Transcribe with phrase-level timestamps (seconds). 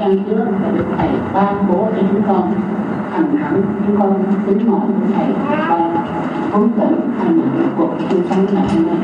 [0.00, 2.52] gian trước là được thầy ban bố cho chúng con
[3.12, 4.80] thẳng thắn chúng con kính mời
[5.16, 5.26] thầy
[5.68, 5.96] ban
[6.52, 8.96] hướng dẫn hành những cuộc tu sống ngày hôm nay.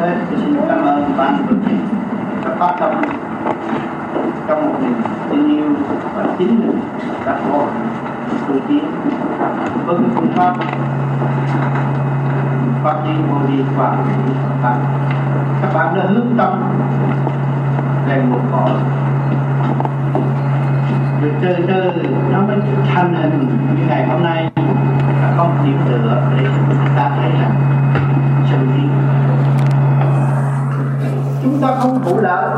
[0.00, 1.78] Thế xin cảm ơn ban tổ chức
[2.44, 3.02] đã phát tâm
[4.48, 4.94] trong một niềm
[5.30, 5.68] tin yêu
[6.16, 6.80] và chính mình
[7.26, 7.66] đã có
[8.48, 8.84] tu tiến
[9.86, 10.54] với cái phương pháp
[12.84, 13.98] phát triển vô đi và
[15.62, 16.62] các bạn đã hướng tâm
[18.08, 18.70] lên một cõi
[21.20, 22.56] được từ từ nó mới
[22.94, 24.50] thành hình như ngày hôm nay.
[25.22, 27.54] Là không điểm được để chúng ta thấy rằng
[28.50, 28.88] chân lý
[31.42, 32.50] chúng ta không phụ lợi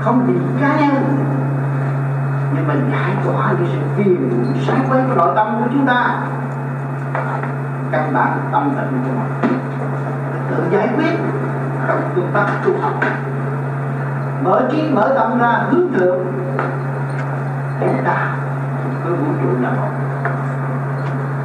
[0.00, 1.04] không vì cá nhân
[2.54, 6.20] nhưng mà giải tỏa những sự phiền sáng quấy của nội tâm của chúng ta.
[7.92, 9.58] Căn bản tâm tịnh của mình.
[10.50, 11.12] Tự giải quyết.
[11.88, 12.94] Trong tương tác, tu học
[14.44, 16.18] mở trí, mở tâm ra, hướng thượng.
[17.80, 18.36] Chúng ta
[19.04, 19.88] với vũ trụ là một.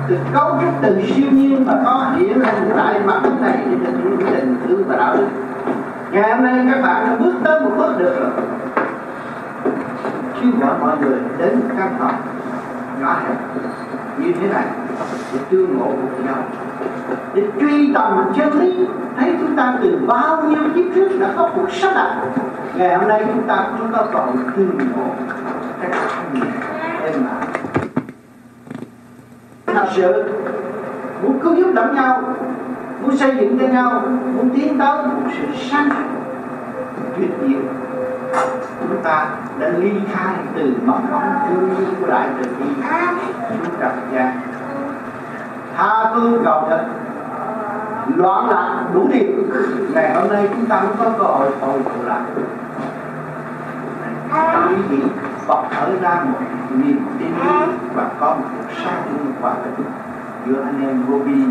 [0.07, 3.71] Từ cấu trúc từ siêu nhiên mà có hiện hình tại mặt đất này thì
[3.75, 5.27] được những tình thương và đạo đức.
[6.11, 8.29] Ngày hôm nay các bạn đã bước tới một bước được rồi.
[10.41, 12.15] Kêu gọi mọi người đến căn phòng
[13.01, 13.37] nhỏ hẹp
[14.17, 14.65] như thế này
[15.33, 16.43] để tương ngộ cùng nhau.
[17.33, 21.49] Để truy tầm chân lý, thấy chúng ta từ bao nhiêu kiếp trước đã có
[21.55, 22.15] cuộc sắp đặt
[22.75, 25.09] ngày hôm nay chúng ta cũng có tội tương ngộ
[25.81, 26.47] cách em nhẹ
[29.65, 30.23] thật sự,
[31.23, 32.21] muốn cứu giúp lẫn nhau,
[33.01, 34.01] muốn xây dựng cho nhau,
[34.35, 35.89] muốn tiến tới một sự sáng
[37.17, 37.59] tuyệt diệu,
[38.79, 39.27] chúng ta
[39.59, 42.65] đã ly khai từ mầm ong thương yêu của đại từ bi.
[43.49, 44.39] Xuống trần gian
[45.77, 47.08] tha phương cầu thực
[48.15, 49.43] loạn lạc đủ điều
[49.93, 52.21] ngày hôm nay chúng ta mới có cơ hội hồi tụ lại.
[54.69, 55.03] Ý nghĩ
[55.47, 59.85] bộc khởi ra một niềm tin yêu và có một cuộc sáng chung hòa bình
[60.47, 61.43] giữa anh em vô vi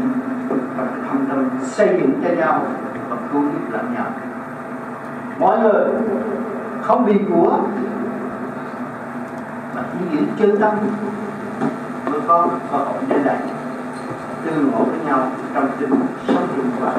[0.77, 2.63] và thâm tâm xây dựng cho nhau
[3.09, 4.07] và cứu giúp lẫn nhau.
[5.39, 5.85] Mọi người
[6.83, 7.59] không vì của
[9.75, 10.75] mà chỉ giữ chân tâm.
[12.11, 13.37] Mới có cơ hội đến đây
[14.45, 15.91] tương ngộ với nhau trong chính
[16.27, 16.93] sống chung hòa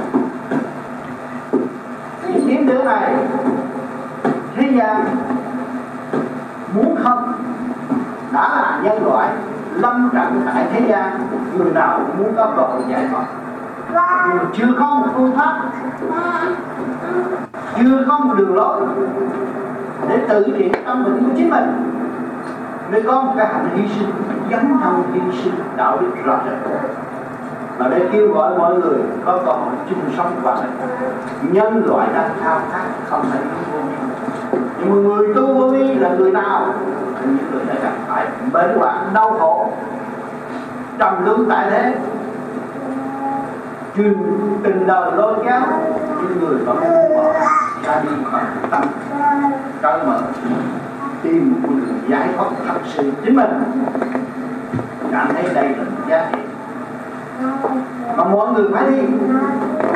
[2.50, 3.16] những tiếng này,
[4.56, 5.06] thế gian
[6.74, 7.34] muốn không
[8.32, 9.30] đã là nhân loại
[9.74, 13.26] lâm trận tại thế gian, người nào cũng muốn có cơ hội giải thoát
[14.30, 15.62] nhưng chưa có một phương pháp,
[17.78, 18.82] chưa có một đường lối
[20.10, 21.92] để tự trị tâm mình của chính mình,
[22.92, 24.12] mới có một cái hành hy sinh,
[24.52, 26.72] dấn thân hy sinh đạo đức rõ rệt
[27.80, 30.64] mà để kêu gọi mọi người có cơ hội chung sống và
[31.52, 33.40] nhân loại đang khao khát, không thể
[33.72, 33.80] vô
[34.80, 36.74] nhưng mà người tu vô vi là người nào?
[37.22, 39.72] Những người đã gặp phải bệnh hoạn, đau khổ.
[41.00, 41.96] Trầm luân tại thế.
[43.96, 44.14] Truyền
[44.64, 45.62] tình đời lôi kéo,
[46.22, 47.34] những người vẫn muốn bỏ
[47.88, 48.84] ra đi bằng tâm.
[49.82, 50.22] Cởi mở.
[51.24, 53.64] Tìm một đường giải thoát thật sự chính mình.
[55.12, 56.49] Cảm thấy đây là giá trị
[58.18, 59.02] mà mọi người phải đi.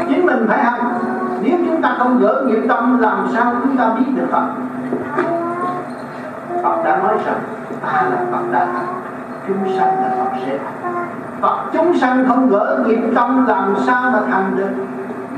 [0.10, 0.94] Chính mình phải hành
[1.42, 4.48] nếu chúng ta không gỡ nghiệp tâm, làm sao chúng ta biết được Phật?
[6.64, 7.40] Phật đã nói rằng,
[7.82, 8.86] ta là Phật đã thành
[9.48, 10.60] chúng sanh là Phật sẽ
[11.42, 14.70] Phật, chúng sanh không gỡ nghiệp tâm, làm sao mà thành được?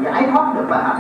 [0.04, 1.00] Giải thoát được bài hành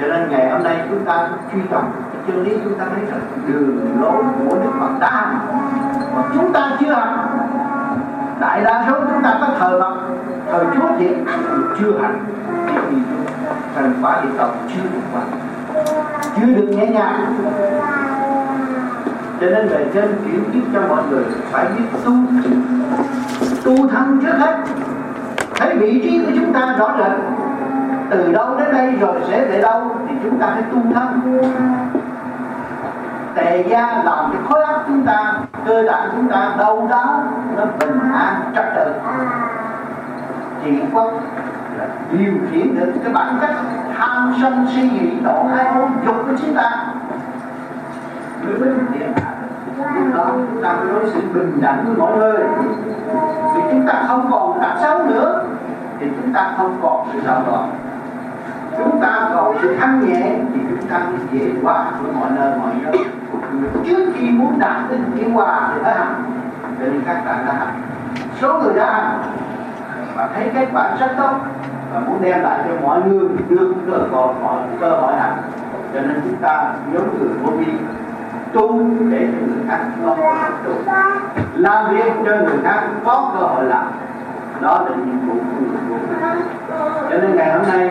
[0.00, 1.82] cho nên ngày hôm nay chúng ta truy tầm
[2.26, 5.38] chân lý chúng ta thấy rằng đường lối của Đức Phật đã hành.
[6.16, 7.28] Mà chúng ta chưa hành
[8.40, 9.94] đại đa số chúng ta có thờ Phật.
[10.52, 11.16] Thờ Chúa thiệt
[11.78, 12.24] chưa hành
[12.90, 12.96] vì
[13.74, 15.22] thành quả địa cầu chưa được qua
[16.36, 17.34] chưa được nhẹ nhàng.
[19.40, 22.12] Cho nên về trên chuyển tiếp cho mọi người phải biết tu
[23.64, 24.56] tu thân trước hết.
[25.54, 27.12] Thấy vị trí của chúng ta rõ rệt.
[28.10, 31.38] Từ đâu đến đây rồi sẽ về đâu thì chúng ta phải tu thân.
[33.34, 35.34] Tề gia làm cái khối óc chúng ta
[35.66, 37.22] cơ bản chúng ta đâu đó
[37.56, 38.92] nó bình an trật tự.
[40.64, 41.10] Chỉ có
[41.78, 43.50] là điều khiển được cái bản chất
[43.98, 46.70] tham sân si nghĩ đổ hai ô dục của chúng ta.
[48.42, 49.12] Mới với hiện
[49.94, 52.38] lúc đó chúng ta mới đối xử bình đẳng với mọi người.
[53.54, 55.44] Vì chúng ta không còn tật xấu nữa,
[56.00, 57.70] thì chúng ta không còn sự đau loạn
[58.78, 61.00] chúng ta còn sự thanh nhẹ thì chúng ta
[61.32, 63.04] dễ hòa với mọi nơi mọi nơi.
[63.84, 66.24] Trước khi muốn đạt đến cái hòa thì phải hành
[66.80, 67.82] cho nên các bạn đã hành
[68.40, 69.22] số người đã hành
[70.16, 71.30] và thấy kết quả rất tốt.
[71.94, 75.36] Và muốn đem lại cho mọi người được cơ hội, mọi cơ hội hành
[76.24, 77.72] chúng ta giống người vô vi
[78.52, 78.80] tu
[79.10, 80.72] để cho người khác có cơ hội tu.
[81.54, 83.86] Làm việc cho người khác có cơ hội làm.
[84.60, 86.14] Đó là nhiệm vụ của người vô vi
[87.10, 87.90] cho nên ngày hôm nay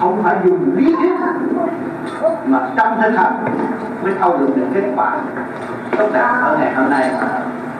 [0.00, 1.14] không phải dùng lý thuyết,
[2.46, 3.44] mà trong thực hành
[4.02, 5.12] mới thâu được những kết quả.
[5.98, 7.10] Tốt đẹp ở ngày hôm nay,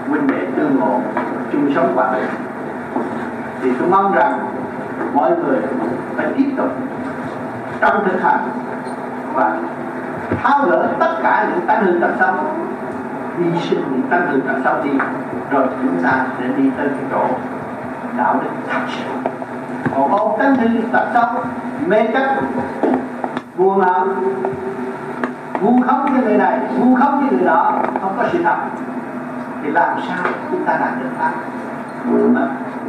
[0.09, 1.01] huynh đệ tương ngộ
[1.53, 2.29] chung sống hòa bình.
[3.63, 4.39] Thì tôi mong rằng
[5.15, 5.59] mọi người
[6.17, 6.69] phải tiếp tục
[7.81, 8.49] trong thực hành
[9.35, 9.59] và
[10.43, 12.35] tháo gỡ tất cả những tánh hư tật xấu,
[13.39, 14.91] hy sinh những tánh hư tật xấu đi,
[15.51, 17.27] rồi chúng ta sẽ đi tới cái chỗ
[18.17, 19.31] đạo đức thật sự
[19.95, 21.45] còn bao tánh hư tật xấu
[21.87, 22.41] mê chấp
[23.57, 24.09] buồn hận
[25.61, 28.57] vu khống với người này vu khống với người đó không có sự thật
[29.63, 30.19] thì làm sao
[30.51, 31.33] chúng ta đạt được pháp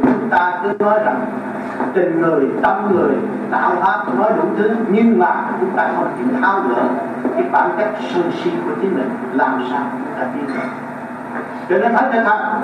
[0.02, 1.20] chúng ta cứ nói rằng
[1.94, 3.16] tình người tâm người
[3.50, 6.82] tạo pháp nói đủ thứ nhưng mà chúng ta không chịu tháo gỡ
[7.36, 10.68] cái bản chất sân si của chính mình làm sao chúng ta tiến được
[11.68, 12.60] cho nên phải thực hành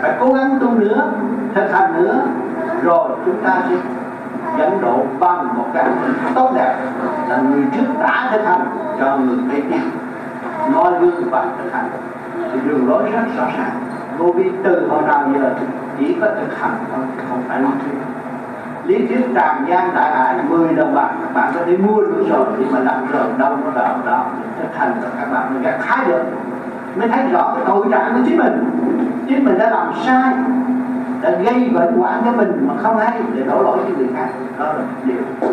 [0.00, 1.12] phải cố gắng tu nữa
[1.54, 2.22] thực hành nữa
[2.82, 3.76] rồi chúng ta sẽ
[4.58, 5.84] dẫn độ bằng một cái.
[6.34, 6.76] Tốt đẹp
[7.28, 8.66] là người trước đã thực hành
[9.00, 9.80] cho người kế tiếp
[10.74, 11.88] nói gương và thực hành.
[12.52, 13.70] Thì đường lối rất rõ ràng.
[14.18, 15.54] Vô vi từ hồi nào giờ
[15.98, 17.98] chỉ có thực hành thôi, không phải lý thuyết.
[18.84, 21.10] Lý thuyết tràn gian đại hải 10 đồng bạc.
[21.22, 24.24] Các bạn có thể mua được rồi nhưng mà làm rồi, đâu có đạo đó
[24.60, 25.54] thực hành rồi các bạn.
[25.54, 26.22] Mới gặt hái được.
[26.96, 28.70] Mới thấy rõ cái tội trạng của chính mình.
[29.28, 30.34] Chính mình đã làm sai
[31.76, 34.28] bệnh hoạn cho mình mà không hay để đổ lỗi cho người khác,
[34.58, 35.50] đó là điều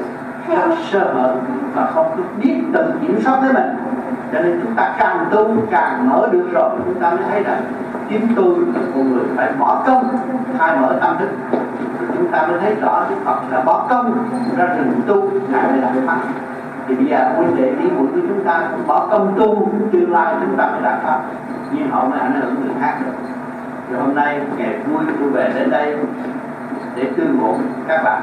[0.49, 1.35] rất sơ hở
[1.75, 3.75] và không có biết tự kiểm soát với mình.
[4.33, 7.61] Cho nên chúng ta càng tu càng mở được rồi, chúng ta mới thấy rằng
[8.09, 10.17] chính tôi là một người phải bỏ công
[10.59, 11.29] khai mở tâm thức.
[12.17, 14.27] Chúng ta mới thấy rõ Đức Phật là bỏ công
[14.57, 16.17] ra rừng tu, ngài mới đạt pháp.
[16.87, 20.35] Thì bây giờ huynh đệ đi mũi của chúng ta bỏ công tu, tương lai
[20.41, 21.21] chúng ta mới đạt pháp.
[21.71, 23.11] Nhưng họ mới ảnh hưởng người khác được
[23.91, 25.97] rồi hôm nay ngày vui vui về đến đây
[26.95, 27.55] để tương ngộ
[27.87, 28.21] các bạn.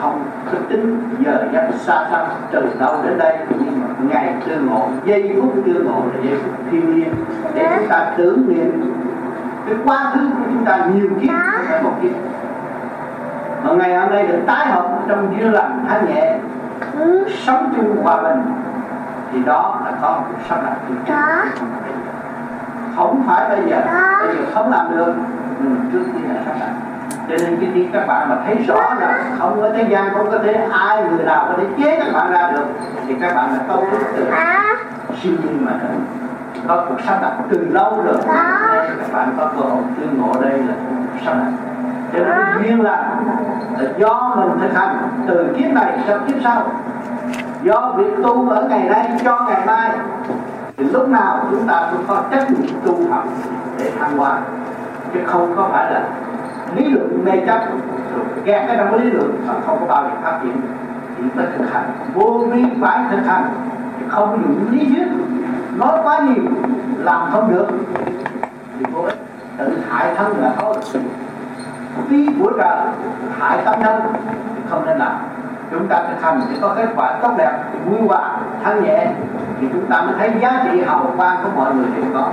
[0.00, 4.66] Không thức tính giờ giấc xa xăm từ đâu đến đây nhưng mà ngày tương
[4.66, 7.14] ngộ giây phút tương ngộ là giây phút thiêng liêng
[7.54, 8.94] để chúng ta tưởng niệm
[9.66, 12.12] cái quá khứ của chúng ta nhiều kiếp không phải một kiếp.
[13.62, 16.38] Mà ngày hôm nay được tái hợp trong duyên lành thanh nhẹ
[17.28, 18.42] sống chung hòa bình
[19.32, 21.16] thì đó là có một đặt tương
[22.96, 23.80] không phải bây giờ.
[24.20, 25.14] Bây giờ không làm được.
[25.60, 26.70] Ừ, trước khi là sắp đặt
[27.28, 30.30] cho nên cái khi các bạn mà thấy rõ là không có thế gian không
[30.30, 32.66] có thể ai người nào có thể chế các bạn ra được
[33.06, 34.26] thì các bạn là câu thức từ
[35.22, 35.96] siêu nhiên mà thôi
[36.68, 38.16] có cuộc sắp đặt từ lâu rồi.
[38.26, 40.74] Các bạn có cơ hội tương ngộ đây là
[41.24, 41.52] sắp đặt.
[42.12, 43.10] Cho nên duyên là,
[43.78, 46.66] là do mình thực hành từ kiếp này sang kiếp sau.
[47.62, 49.90] Do việc tu ở ngày nay cho ngày mai
[50.76, 53.24] thì lúc nào chúng ta cũng có trách nhiệm tu học
[53.78, 54.38] để thăng hoa.
[55.14, 56.02] Chứ không có phải là
[56.74, 57.60] lý luận mê chấp.
[58.44, 60.60] Gạt cái trong lý luận mà không có bao giờ phát triển.
[61.16, 61.90] Chỉ có thực hành.
[62.14, 63.44] Vô vi phải thực hành.
[64.08, 65.06] Không những lý thuyết.
[65.76, 66.44] Nói quá nhiều,
[66.98, 67.66] làm không được.
[68.78, 69.18] Thì vô ích.
[69.58, 70.74] Tự hại thân là thôi
[72.08, 72.76] phí của trời,
[73.38, 74.02] hại tâm thân
[74.70, 75.16] không nên làm.
[75.70, 77.52] Chúng ta thực hành để có kết quả tốt đẹp
[77.86, 79.06] vui hòa thanh nhẹ
[79.60, 82.28] thì chúng ta mới thấy giá trị hào quang của mọi người đều có.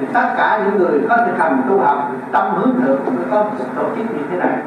[0.00, 3.44] Thì tất cả những người có thực hành tu học, tâm hướng thượng mới có
[3.76, 4.58] tổ chức như thế này.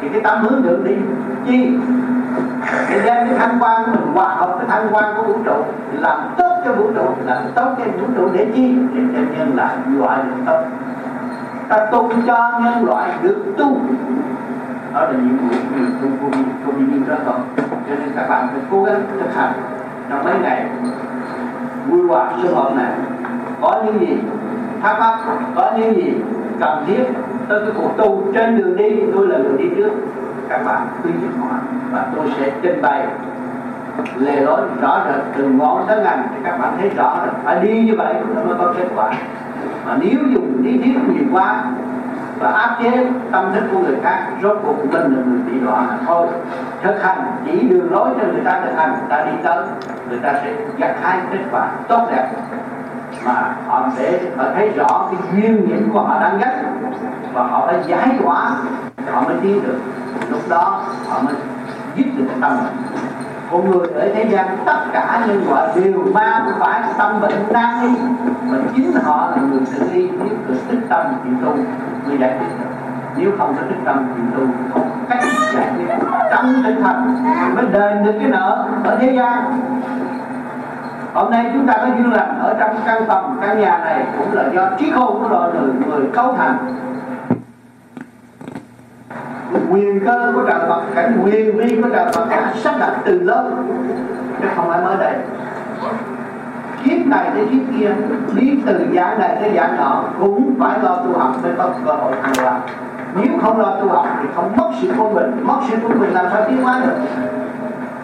[0.00, 0.94] Thì cái tâm hướng thượng đi,
[1.46, 1.78] chi?
[2.90, 5.64] Để đem cái thanh quan của mình hòa hợp với thanh quan của vũ trụ,
[5.92, 8.78] làm tốt cho vũ trụ, làm tốt cho vũ trụ để chi?
[8.94, 10.62] Để cho nhân loại loại được tốt.
[11.68, 13.80] Ta tu cho nhân loại được tu.
[14.94, 17.16] Đó là nhiệm vụ của người tu của mình vô vi đó
[17.88, 19.52] cho nên các bạn phải cố gắng thực hành.
[20.10, 20.66] Trong mấy ngày
[21.88, 22.92] vui quả sum họp này.
[23.60, 24.18] Có những gì
[24.82, 25.18] thắc mắc,
[25.54, 26.14] có những gì
[26.60, 27.04] cần thiết
[27.48, 29.90] tới cái cuộc tu trên đường đi, tôi là người đi trước.
[30.48, 31.56] Các bạn khuyến khích họ
[31.92, 33.06] và tôi sẽ trình bày.
[34.16, 37.60] Lề lối rõ rệt từ ngón tới ngành thì các bạn thấy rõ rồi phải
[37.60, 39.10] đi như vậy nó mới có kết quả.
[39.86, 41.64] Mà nếu dùng lý thuyết nhiều quá
[42.38, 45.86] và áp chế tâm thức của người khác, rốt cuộc mình là người bị đọa
[46.06, 46.26] thôi.
[46.82, 49.64] Thực hành chỉ đường lối cho người ta thực hành, ta đi tới
[50.08, 52.28] người ta sẽ gặt hai kết quả tốt đẹp.
[53.24, 56.54] Mà họ sẽ, họ thấy rõ cái duyên nhiễm của họ đang gắt
[57.32, 58.56] và họ phải giải tỏa.
[59.12, 59.78] Họ mới tiến được.
[60.30, 61.34] Lúc đó, họ mới
[61.94, 62.58] giúp được tâm.
[63.50, 67.82] Con người ở thế gian, tất cả nhân loại đều mang phải tâm bệnh nan
[67.82, 67.88] y.
[68.50, 71.56] Mà chính họ là người tự đi biết được tích tâm chịu tu,
[72.08, 72.65] mới giải quyết được
[73.16, 75.94] nếu không có đức tâm thì tu không cách giải quyết.
[76.30, 77.16] Tâm tinh thần
[77.54, 79.60] mới đền được cái nợ ở thế gian.
[81.14, 84.32] Hôm nay chúng ta có duyên lành ở trong căn phòng, căn nhà này cũng
[84.32, 86.56] là do trí khôn của loài người người cấu thành.
[89.70, 93.20] Quyền cơ của trời Phật cảnh quyền vi của trời Phật đã sắp đặt từ
[93.20, 93.44] lâu
[94.42, 95.14] chứ không phải mới đây.
[96.84, 97.90] Kiếp này tới kiếp kia
[98.34, 101.92] đi từ dạng này tới dạng nọ cũng phải lo tu học mới có cơ
[101.92, 102.58] hội thăng hoa
[103.16, 106.12] nếu không lo tu học thì không mất sự quân bình, mất sự quân bình
[106.12, 106.96] làm sao tiến hóa được?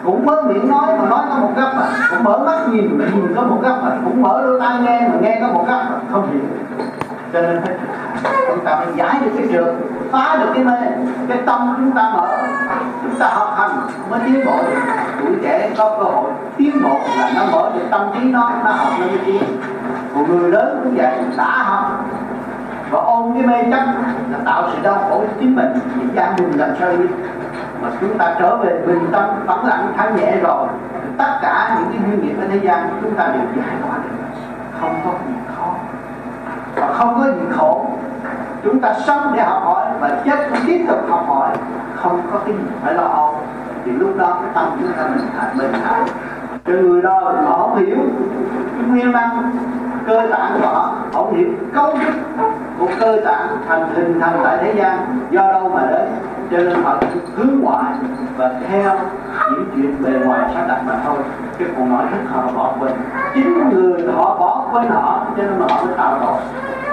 [0.03, 3.05] Cũng mới miệng nói mà nói có một góc mà, cũng mở mắt nhìn mà
[3.13, 5.81] nhìn có một góc mà, cũng mở đôi tai nghe mà nghe có một góc
[5.89, 6.41] mà, không hiểu.
[7.33, 7.75] Cho nên phải
[8.47, 9.75] chúng ta phải giải được cái trường
[10.11, 10.77] phá được cái mê,
[11.27, 12.27] cái tâm chúng ta mở.
[13.03, 13.71] Chúng ta học hành
[14.09, 14.79] mới tiến bộ được.
[15.19, 18.71] Tuổi trẻ có cơ hội tiến bộ là nó mở được tâm trí nó nó
[18.71, 19.43] học nó mới tiến.
[20.13, 22.05] Một người lớn cũng vậy, đã học
[22.93, 23.85] và ôm cái mê chấp
[24.31, 25.67] là tạo sự đau khổ cho chính mình.
[25.99, 27.05] Những gia đình làm sao đi.
[27.81, 30.67] Mà chúng ta trở về bình tâm vắng lặng thanh nhẹ rồi,
[31.17, 34.25] tất cả những cái duyên nghiệp ở thế gian chúng ta đều giải tỏa được.
[34.81, 35.73] Không có gì khó.
[36.75, 37.85] Và không có gì khổ.
[38.63, 41.49] Chúng ta sống để học hỏi và chết cũng tiếp tục học hỏi.
[41.95, 43.35] Không có cái gì phải lo âu.
[43.85, 46.05] Thì lúc đó cái tâm chúng ta mình thản bình thản
[46.65, 47.97] cho người đó họ hiểu,
[48.77, 49.51] cái nguyên năng
[50.07, 50.95] cơ tạng của họ.
[51.13, 52.15] Không hiểu cấu trúc
[52.79, 54.97] của cơ tạng thành hình thành tại thế gian.
[55.31, 56.09] Do đâu mà đến?
[56.51, 56.95] Cho nên họ
[57.35, 57.93] hướng ngoại
[58.37, 58.91] và theo
[59.51, 61.17] những chuyện bề ngoài sắp đặt mà thôi.
[61.59, 62.91] Chứ còn nói hết họ bỏ quên.
[63.33, 66.41] Chính người họ bỏ quên họ, cho nên mà họ mới tạo tội.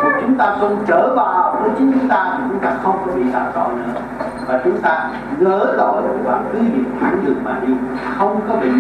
[0.04, 3.12] Một chúng ta không trở vào với chính chúng ta thì chúng ta không có
[3.12, 4.00] bị tạo tội nữa.
[4.46, 7.74] Và chúng ta gỡ tội và cứ việc thẳng đường mà đi.
[8.18, 8.70] Không có bị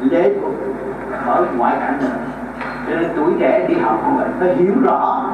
[0.00, 0.54] lễ thuộc
[1.26, 2.08] ở ngoại cảnh nữa
[2.92, 5.24] cho nên tuổi trẻ đi học cũng vậy phải hiểu rõ.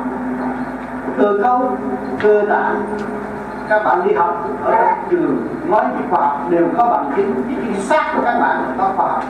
[1.19, 1.77] Cơ cấu
[2.21, 2.83] cơ bản
[3.69, 4.75] các bạn đi học ở
[5.11, 7.35] trường nói về khoa học đều có bằng chứng.
[7.49, 9.25] Chỉ chính xác của các bạn có khoa học.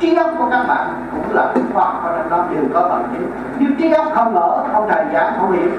[0.00, 3.04] Trí óc của các bạn cũng là khoa học ở trong đó đều có bằng
[3.12, 3.30] chứng.
[3.58, 5.70] Nhưng trí óc không mở ông thầy giảng không hiểu.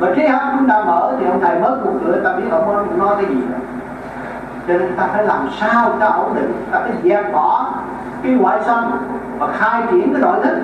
[0.00, 2.74] Mà trí óc chúng ta mở thì ông thầy mới cuộc cửa ta biết ông
[2.74, 3.58] nói, nói cái gì đó.
[4.68, 7.72] cho nên ta phải làm sao ta ổn định ta phải dẹp bỏ
[8.22, 8.90] cái ngoại xâm
[9.42, 10.56] và khai triển cái nội thức,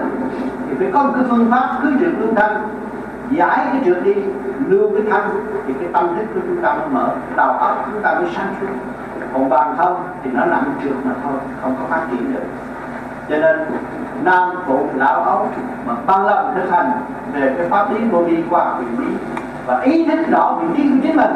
[0.69, 2.53] thì phải có một cái phương pháp cứ trượt lương thân,
[3.31, 4.15] giải cái trượt đi
[4.67, 5.23] lưu cái thân,
[5.67, 8.55] thì cái tâm thức của chúng ta mới mở đầu óc chúng ta mới sáng
[8.61, 8.67] suốt.
[9.33, 11.33] Còn bàn không thì nó nằm trượt mà thôi,
[11.63, 12.43] không có phát triển được.
[13.29, 13.57] Cho nên,
[14.25, 15.49] nam phụ lão ấu
[15.87, 16.91] mà ban lòng thực hành
[17.33, 19.15] về cái pháp lý vô vi qua quyền lý
[19.67, 21.31] và ý thức rõ vị trí của chính mình,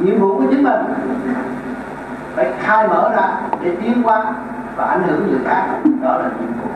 [0.00, 0.80] nhiệm vụ của chính mình,
[2.36, 3.28] phải khai mở ra
[3.62, 4.24] để tiến qua
[4.76, 5.64] và ảnh hưởng người khác.
[6.02, 6.68] Đó là nhiệm vụ.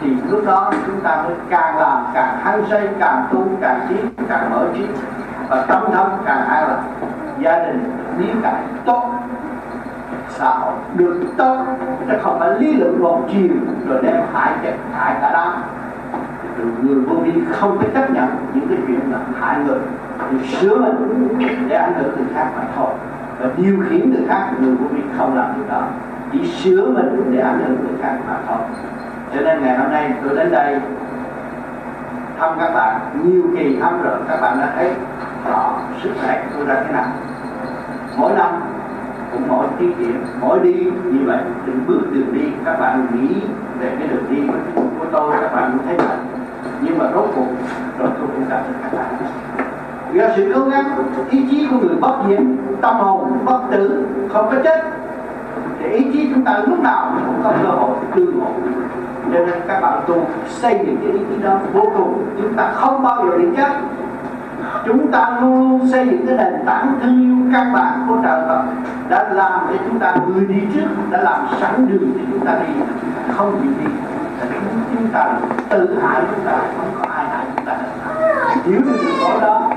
[0.00, 3.96] Thì lúc đó chúng ta mới càng làm càng hăng say, càng tu, càng trí
[4.28, 4.86] càng mở trí.
[5.48, 6.82] Và tâm thân càng an lạc
[7.40, 9.10] gia đình lý cải tốt,
[10.28, 11.64] xã hội được tốt,
[12.08, 13.48] chứ không phải lý luận một chiều
[13.88, 15.52] rồi đem hại chết, hại cả đám.
[16.82, 19.78] Người vô vi không có chấp nhận những cái chuyện là hại người.
[20.30, 22.90] Thì sửa mình để ảnh hưởng người khác mà thôi.
[23.38, 25.82] Và điều khiển người khác, người vô vi không làm điều đó
[26.38, 28.58] chỉ sửa mình để ảnh hưởng người khác mà thôi
[29.34, 30.80] cho nên ngày hôm nay tôi đến đây
[32.38, 33.00] thăm các bạn.
[33.24, 34.90] Nhiều kỳ thăm rồi các bạn đã thấy
[35.50, 37.06] rõ sức khỏe của tôi ra thế nào.
[38.16, 38.50] Mỗi năm
[39.32, 40.74] cũng mỗi tiết kiệm mỗi đi
[41.04, 41.38] như vậy.
[41.66, 43.34] Từng bước đường đi các bạn nghĩ
[43.78, 44.42] về cái đường đi
[44.74, 46.16] của, của tôi các bạn cũng thấy vậy.
[46.80, 47.46] Nhưng mà rốt cuộc
[47.98, 49.14] rồi tôi cũng gặp các bạn.
[50.12, 50.84] Do sự cố gắng
[51.30, 52.40] ý chí của người bất diệt
[52.80, 54.82] tâm hồn bất tử không có chết
[55.80, 58.50] để ý chí chúng ta lúc nào cũng có cơ hội tư ngộ
[59.32, 62.24] cho nên các bạn tu xây dựng cái ý chí đó vô cùng.
[62.42, 63.72] Chúng ta không bao giờ bị chết.
[64.86, 68.40] Chúng ta luôn luôn xây dựng cái nền tảng thương yêu căn bản của trời
[68.48, 68.62] Phật
[69.08, 72.52] đã làm để chúng ta người đi trước, đã làm sẵn đường để chúng ta
[72.66, 72.72] đi.
[73.36, 73.90] Không bị đi.
[74.94, 75.28] Chúng ta
[75.68, 77.76] tự hại chúng ta, không có ai hại chúng ta.
[78.64, 79.70] Hiểu được điều đó đó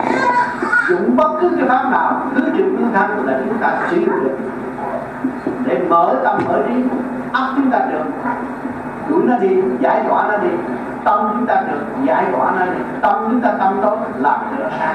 [0.90, 4.38] dùng bất cứ cái pháp nào cứ chịu lương thanh là chúng ta chỉ được
[5.70, 6.84] để mở tâm mở trí,
[7.34, 8.04] ấp chúng ta được.
[9.10, 10.50] Đuổi nó đi, giải tỏa nó đi.
[11.04, 12.80] Tâm chúng ta được, giải tỏa nó đi.
[13.02, 14.88] Tâm chúng ta tâm tốt, làm được nó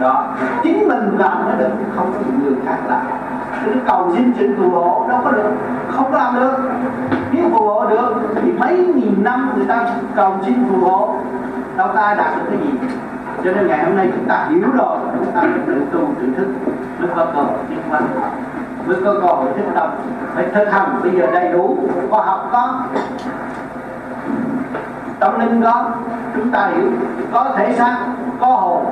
[0.00, 0.26] đó,
[0.62, 3.00] chính mình làm nó được, không có người khác làm.
[3.64, 5.52] Cứ cầu xin sự phù hộ đâu có được,
[5.88, 6.70] không có làm được.
[7.32, 11.14] Nếu phù hộ được, thì mấy nghìn năm người ta cầu xin phù hộ,
[11.76, 12.88] đâu có ai đạt được cái gì.
[13.44, 16.46] Cho nên ngày hôm nay chúng ta hiểu rồi, chúng ta tự tu, tự thức,
[16.98, 18.00] mới có cơ hội tiến hóa
[18.86, 19.90] mới có cơ hội thức tâm
[20.34, 21.78] phải thực hành bây giờ đầy đủ
[22.10, 22.74] khoa học có.
[25.18, 25.90] Tâm linh có,
[26.34, 26.90] chúng ta hiểu,
[27.32, 27.96] có thể xác,
[28.40, 28.84] có hồn.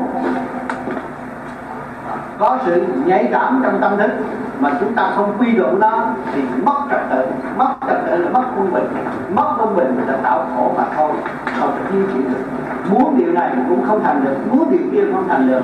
[2.39, 4.11] Có sự nhạy cảm trong tâm thức,
[4.59, 7.27] mà chúng ta không quy động nó thì mất trật tự,
[7.57, 8.89] mất trật tự là mất quân bình.
[9.35, 11.11] Mất quân bình là tạo khổ mà thôi,
[11.61, 12.45] không thể tiến triển được.
[12.91, 15.63] Muốn điều này cũng không thành được, muốn điều kia không thành được.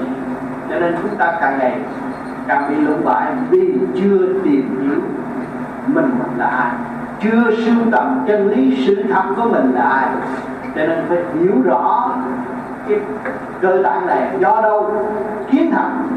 [0.68, 1.78] Cho nên chúng ta càng ngày
[2.46, 5.00] càng bị lũng bại vì chưa tìm hiểu,
[5.86, 6.70] mình là ai?
[7.20, 10.06] Chưa sưu tầm chân lý sự thật của mình là ai?
[10.74, 12.10] Cho nên phải hiểu rõ
[12.88, 12.98] cái
[13.60, 14.28] cơ bản này.
[14.40, 15.06] Do đâu?
[15.50, 16.08] Kiến thành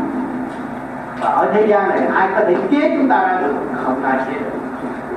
[1.21, 3.53] và ở thế gian này ai có thể chế chúng ta ra được?
[3.83, 4.59] Không ai chế được.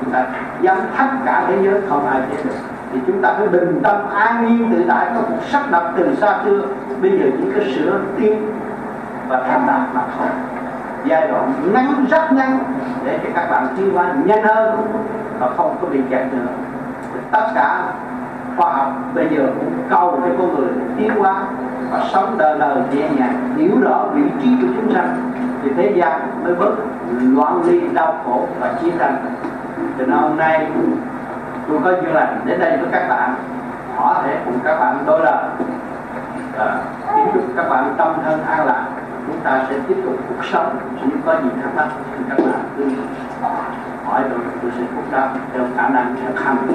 [0.01, 0.27] Chúng ta
[0.61, 2.55] dám thách cả thế giới, không ai chế được.
[2.93, 6.15] Thì chúng ta phải bình tâm, an nhiên tự tại, có một sắc đập từ
[6.15, 6.63] xa xưa.
[7.03, 8.53] Bây giờ chỉ có sửa tiên
[9.29, 10.29] và thành đạt mà thôi
[11.05, 12.59] giai đoạn ngắn rất ngắn
[13.05, 14.87] để cho các bạn tiến hóa nhanh hơn
[15.39, 16.47] và không có bị kẹt nữa.
[17.31, 17.83] Tất cả
[18.57, 21.43] khoa học bây giờ cũng cầu cho con người tiến hóa
[21.91, 25.33] và sống đời đời nhẹ nhàng hiểu rõ vị trí của chúng sanh.
[25.63, 26.75] Thì thế gian mới bớt
[27.21, 29.17] loạn ly đau khổ và chiến tranh.
[29.99, 30.67] Cho nên hôm nay
[31.69, 33.35] tôi có duyên lành đến đây với các bạn
[33.97, 35.45] có thể cùng các bạn đôi lời
[36.59, 36.77] à,
[37.15, 38.87] kính chúc các bạn tâm thân an lạc.
[39.47, 40.67] การเป็นที่ตกถูกช่อง
[40.99, 42.89] ชีวิตก็หนทางภาคถึงกลาขึ้น
[44.03, 46.71] ขอให้เาดูสิ่งกนั้นเดิมการนั้นจะคำ